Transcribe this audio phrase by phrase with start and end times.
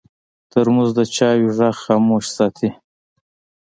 [0.51, 2.69] ترموز د چایو غږ خاموش ساتي.